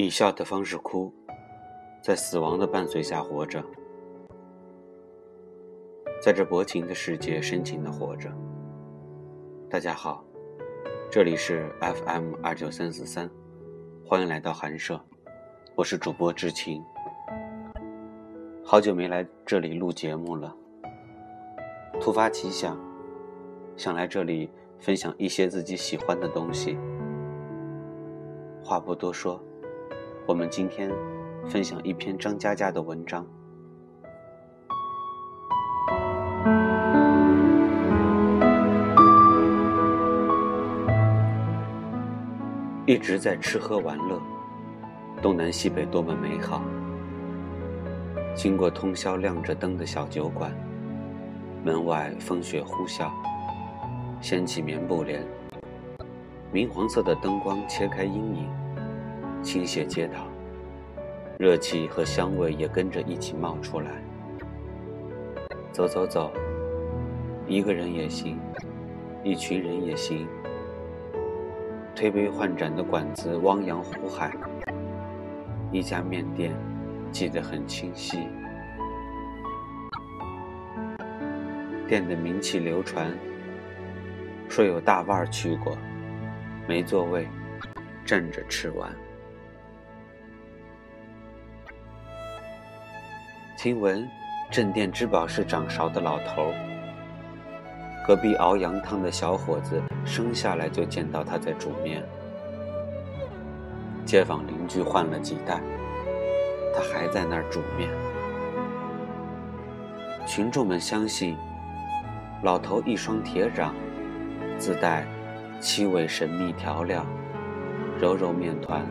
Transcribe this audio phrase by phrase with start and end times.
[0.00, 1.12] 以笑的方式哭，
[2.00, 3.60] 在死亡的伴随下活着，
[6.22, 8.32] 在这薄情的世界深情的活着。
[9.68, 10.22] 大家好，
[11.10, 13.28] 这里是 FM 二九三四三，
[14.06, 15.00] 欢迎来到寒舍，
[15.74, 16.80] 我是主播知青。
[18.64, 20.54] 好久没来这里录节目了，
[22.00, 22.78] 突发奇想，
[23.76, 26.78] 想来这里分享一些自己喜欢的东西。
[28.62, 29.42] 话不多说。
[30.28, 30.92] 我们今天
[31.48, 33.26] 分享一篇张嘉佳的文章。
[42.84, 44.20] 一直在吃喝玩乐，
[45.22, 46.62] 东南西北多么美好。
[48.34, 50.52] 经过通宵亮着灯的小酒馆，
[51.64, 53.10] 门外风雪呼啸，
[54.20, 55.26] 掀起棉布帘，
[56.52, 58.67] 明黄色的灯光切开阴影。
[59.42, 60.26] 倾斜街道，
[61.38, 63.90] 热气和香味也跟着一起冒出来。
[65.70, 66.32] 走走走，
[67.46, 68.38] 一个人也行，
[69.22, 70.26] 一群人也行。
[71.94, 74.36] 推杯换盏的馆子汪洋湖海，
[75.72, 76.52] 一家面店
[77.12, 78.18] 记得很清晰。
[81.88, 83.10] 店的名气流传，
[84.48, 85.76] 说有大腕去过，
[86.68, 87.26] 没座位，
[88.04, 88.90] 站着吃完。
[93.58, 94.08] 听闻
[94.52, 96.54] 镇店之宝是掌勺的老头，
[98.06, 102.04] 隔壁熬羊汤的小伙子生下来就见到他在煮面，
[104.06, 105.60] 街坊邻居换了几代，
[106.72, 107.90] 他还在那儿煮面。
[110.24, 111.36] 群众们相信，
[112.44, 113.74] 老头一双铁掌，
[114.56, 115.04] 自带
[115.58, 117.04] 七味神秘调料，
[118.00, 118.86] 揉揉面团，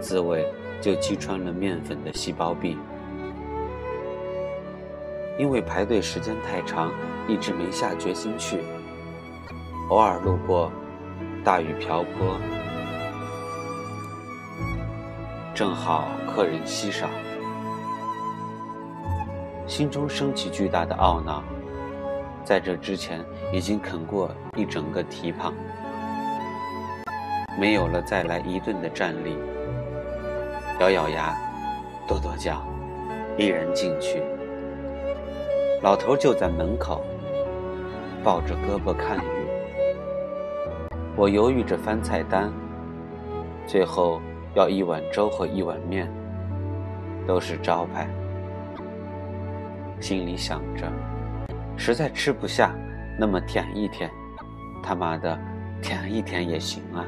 [0.00, 0.46] 滋味
[0.80, 2.78] 就击穿了面粉的细胞壁。
[5.38, 6.90] 因为排队时间太长，
[7.28, 8.58] 一直没下决心去。
[9.90, 10.72] 偶尔路过，
[11.44, 12.38] 大雨瓢泼，
[15.54, 17.08] 正好客人稀少，
[19.66, 21.42] 心中升起巨大的懊恼。
[22.42, 23.22] 在这之前，
[23.52, 25.52] 已经啃过一整个蹄膀，
[27.58, 29.36] 没有了再来一顿的战力。
[30.80, 31.36] 咬咬牙，
[32.08, 32.64] 跺跺脚，
[33.36, 34.22] 一人进去。
[35.82, 37.04] 老头就在门口，
[38.24, 39.46] 抱着胳膊看鱼。
[41.16, 42.50] 我犹豫着翻菜单，
[43.66, 44.18] 最后
[44.54, 46.10] 要一碗粥和一碗面，
[47.26, 48.08] 都是招牌。
[50.00, 50.90] 心里想着，
[51.76, 52.74] 实在吃不下，
[53.18, 54.10] 那么舔一舔，
[54.82, 55.38] 他妈的，
[55.82, 57.04] 舔一舔也行啊。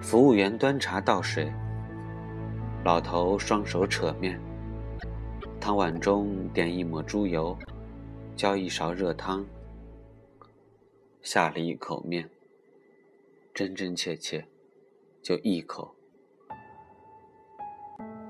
[0.00, 1.52] 服务员端茶倒水，
[2.84, 4.40] 老头双手扯面。
[5.60, 7.56] 汤碗中点一抹猪油，
[8.36, 9.44] 浇一勺热汤，
[11.20, 12.30] 下了一口面，
[13.52, 14.46] 真真切切，
[15.20, 15.92] 就一口。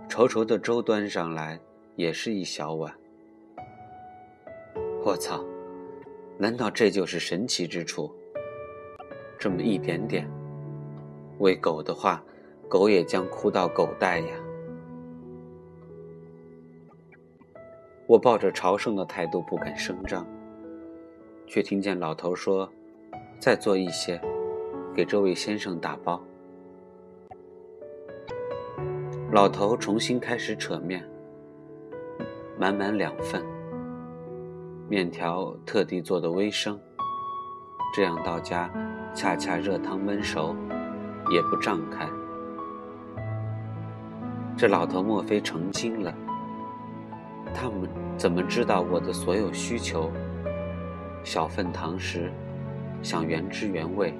[0.08, 1.60] 稠稠的粥端上来，
[1.96, 2.92] 也是一小碗。
[5.04, 5.44] 我操，
[6.38, 8.10] 难道这就是神奇之处？
[9.38, 10.26] 这么一点点，
[11.38, 12.24] 喂狗的话，
[12.68, 14.47] 狗也将哭到狗带呀。
[18.08, 20.26] 我抱着朝圣的态度不敢声张，
[21.46, 22.66] 却听见老头说
[23.38, 24.18] ：“再做一些，
[24.94, 26.18] 给这位先生打包。”
[29.30, 31.06] 老头重新开始扯面，
[32.58, 33.44] 满满两份
[34.88, 36.80] 面条，特地做的微生，
[37.94, 38.72] 这样到家
[39.14, 40.56] 恰恰热汤焖熟，
[41.30, 42.08] 也不胀开。
[44.56, 46.14] 这老头莫非成精了？
[47.60, 50.12] 他们怎么知道我的所有需求？
[51.24, 52.30] 小份糖食，
[53.02, 54.14] 想原汁原味，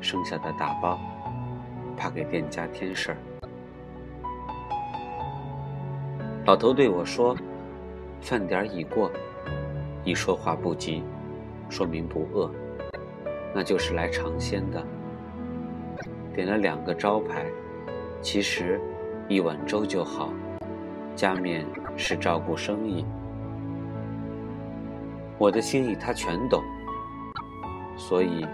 [0.00, 0.98] 剩下的打包，
[1.98, 3.18] 怕给店家添事儿。
[6.46, 7.36] 老头对我说
[8.24, 9.10] ：“饭点已过，
[10.02, 11.02] 你说话不急，
[11.68, 12.50] 说明不饿，
[13.54, 14.82] 那就是来尝鲜的。
[16.34, 17.44] 点了两个招牌，
[18.22, 18.80] 其实
[19.28, 20.32] 一碗粥就好。”
[21.14, 21.64] 加冕
[21.94, 23.04] 是照顾生意，
[25.36, 26.62] 我的心意他全懂，
[27.98, 28.46] 所以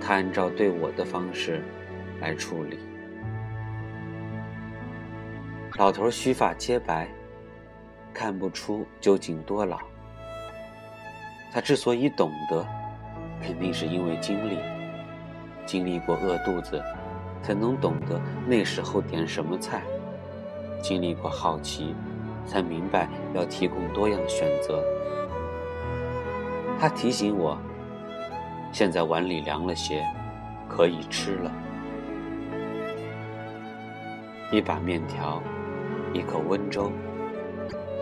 [0.00, 1.64] 他按照对我的方式
[2.20, 2.78] 来处理。
[5.78, 7.08] 老头须发皆白，
[8.12, 9.78] 看不出究竟多老。
[11.50, 12.64] 他之所以懂得，
[13.42, 14.58] 肯定是因为经历，
[15.64, 16.80] 经历过饿肚子，
[17.42, 19.80] 才能懂得那时候点什么菜。
[20.80, 21.94] 经历过好奇，
[22.46, 24.82] 才明白要提供多样选择。
[26.78, 27.58] 他提醒我，
[28.72, 30.02] 现在碗里凉了些，
[30.68, 31.52] 可以吃了。
[34.50, 35.40] 一把面条，
[36.14, 36.90] 一口温州，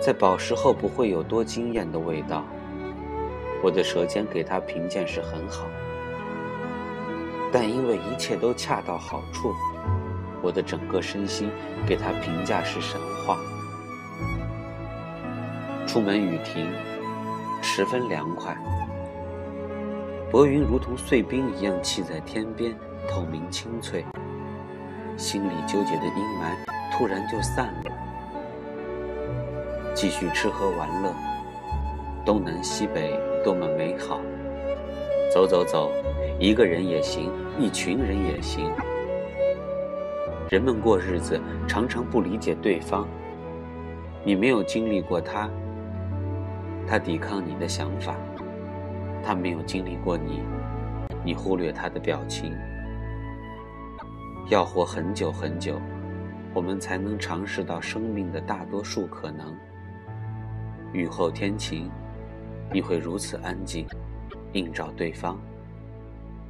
[0.01, 2.45] 在饱食后不会有多惊艳的味道。
[3.63, 5.67] 我的舌尖给他评鉴是很好，
[7.53, 9.53] 但因为一切都恰到好处。
[10.43, 11.51] 我的整个身心
[11.87, 13.37] 给他评价是神话。
[15.87, 16.67] 出门雨停，
[17.63, 18.57] 十分凉快。
[20.31, 22.75] 薄云如同碎冰一样砌在天边，
[23.09, 24.05] 透明清脆。
[25.17, 26.53] 心里纠结的阴霾
[26.97, 27.91] 突然就散了。
[29.95, 31.13] 继续吃喝玩乐，
[32.25, 34.21] 东南西北多么美好。
[35.35, 35.91] 走走走，
[36.39, 38.71] 一个人也行，一群人也行。
[40.51, 43.07] 人们过日子常常不理解对方。
[44.25, 45.49] 你没有经历过他，
[46.89, 48.15] 他抵抗你的想法；
[49.23, 50.43] 他没有经历过你，
[51.23, 52.55] 你忽略他的表情。
[54.49, 55.79] 要活很久很久，
[56.55, 59.55] 我们才能尝试到生命的大多数可能。
[60.95, 61.91] 雨后天晴，
[62.73, 63.87] 你会如此安静，
[64.55, 65.39] 映照对方，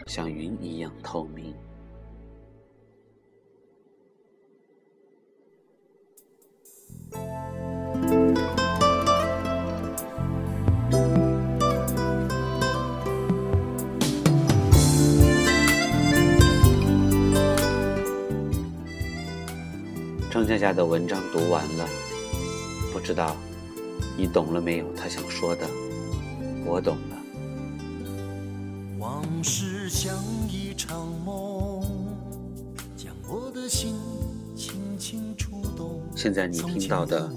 [0.06, 1.53] 像云一样透明。
[20.49, 21.87] 家家的文章读完了，
[22.91, 23.37] 不知道
[24.17, 24.87] 你懂了没有？
[24.95, 25.69] 他想说的，
[26.65, 27.17] 我懂了。
[28.99, 30.17] 往事像
[30.50, 31.83] 一场梦，
[32.97, 33.93] 将我的心
[34.56, 36.00] 轻轻触动。
[36.17, 37.31] 现在你听到的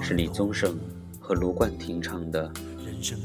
[0.00, 0.74] 是李宗盛
[1.20, 2.50] 和卢冠廷唱的《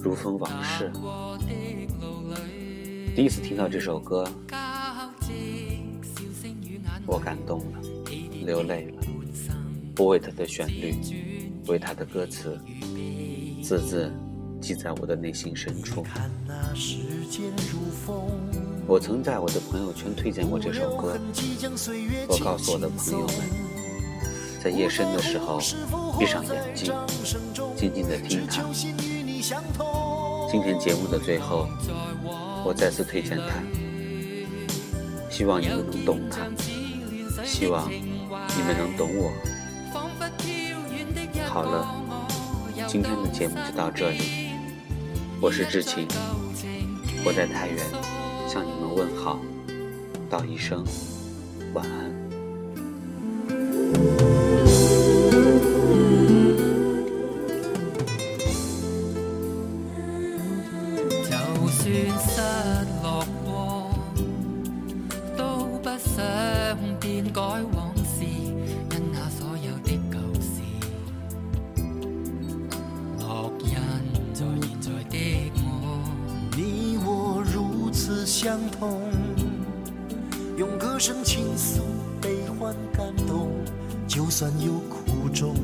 [0.00, 0.90] 如风往事》，
[3.14, 4.26] 第一次听到这首歌。
[7.14, 7.78] 我感动了，
[8.44, 9.04] 流泪了，
[9.94, 10.96] 不为他的旋律，
[11.68, 12.58] 为他的歌词，
[13.62, 14.10] 字字
[14.60, 16.04] 记在我的内心深处。
[18.88, 21.16] 我曾在我的朋友圈推荐过这首歌，
[22.28, 23.36] 我告诉我的朋友们，
[24.60, 25.60] 在夜深的时候，
[26.18, 26.92] 闭上眼睛，
[27.76, 28.64] 静静的听它。
[30.50, 31.68] 今天节目的最后，
[32.64, 36.73] 我再次推荐它，希望你们能懂它。
[37.54, 39.30] 希望你们能懂我。
[41.48, 42.26] 好了，
[42.88, 44.18] 今天的节目就到这里。
[45.40, 46.04] 我是志勤，
[47.24, 47.78] 我在太原
[48.48, 49.38] 向你们问好，
[50.28, 50.82] 道一声
[51.74, 52.14] 晚安。
[61.30, 63.24] 就算失落。
[67.34, 67.40] 改
[67.74, 71.88] 往事，因那所有的旧事
[73.18, 73.74] 落印
[74.32, 76.52] 在现在的我。
[76.56, 79.00] 你我如此相同，
[80.56, 81.82] 用歌声倾诉
[82.22, 83.50] 悲欢，感动，
[84.06, 85.56] 就算有苦衷，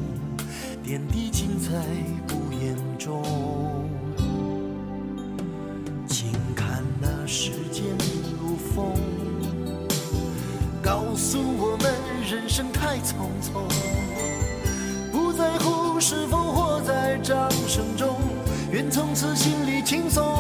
[0.83, 1.73] 点滴精彩
[2.27, 3.70] 不言中。
[12.33, 13.61] 人生太匆匆，
[15.11, 18.21] 不在乎是否活在掌声中，
[18.71, 20.31] 愿从此心里轻松。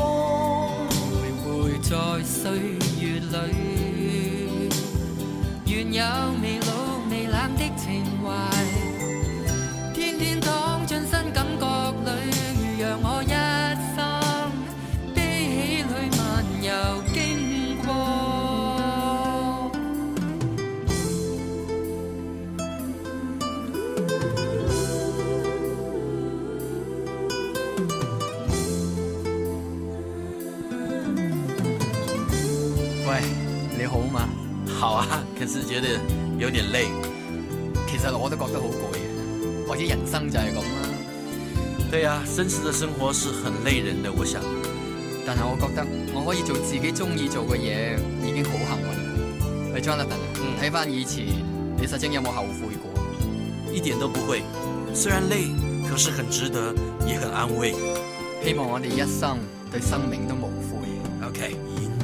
[35.50, 35.88] 是觉得
[36.38, 36.86] 有点累，
[37.88, 40.88] 其实我都觉得好攰，或者人生就系咁啦。
[41.90, 44.40] 对呀，真实的生活是很累人的，我想。
[45.26, 49.74] 但系我觉得我可以做自己中意做嘅嘢，已经好幸运。
[49.74, 50.20] 喂，Jonathan
[50.62, 51.26] 睇翻以前，
[51.76, 53.74] 你实将有冇后悔过？
[53.74, 54.42] 一点都不会，
[54.94, 55.48] 虽然累，
[55.90, 56.72] 可是很值得，
[57.04, 57.72] 也很安慰。
[58.44, 59.36] 希望我哋一生
[59.72, 60.86] 对生命都无悔。
[61.28, 61.56] OK。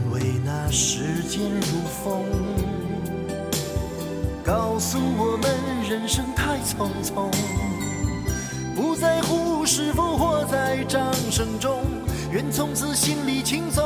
[0.05, 2.75] 因为那时间如风。
[4.47, 5.51] 告诉我们，
[5.91, 7.29] 人生太匆匆，
[8.77, 11.83] 不在乎是否活在掌声中，
[12.31, 13.83] 愿从此心里轻松。